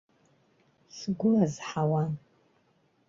[0.97, 2.11] Сгәы азҳауан.